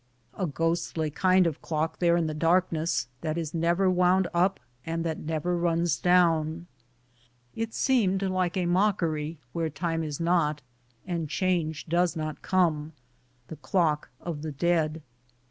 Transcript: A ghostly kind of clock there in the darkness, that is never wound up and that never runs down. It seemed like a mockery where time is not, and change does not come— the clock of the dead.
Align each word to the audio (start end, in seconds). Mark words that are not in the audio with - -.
A 0.33 0.47
ghostly 0.47 1.11
kind 1.11 1.45
of 1.45 1.61
clock 1.61 1.99
there 1.99 2.17
in 2.17 2.25
the 2.25 2.33
darkness, 2.33 3.07
that 3.21 3.37
is 3.37 3.53
never 3.53 3.87
wound 3.87 4.27
up 4.33 4.59
and 4.83 5.05
that 5.05 5.19
never 5.19 5.55
runs 5.55 5.99
down. 5.99 6.65
It 7.55 7.75
seemed 7.75 8.23
like 8.23 8.57
a 8.57 8.65
mockery 8.65 9.37
where 9.53 9.69
time 9.69 10.03
is 10.03 10.19
not, 10.19 10.63
and 11.05 11.29
change 11.29 11.85
does 11.85 12.15
not 12.15 12.41
come— 12.41 12.93
the 13.49 13.57
clock 13.57 14.09
of 14.19 14.41
the 14.41 14.51
dead. 14.51 15.03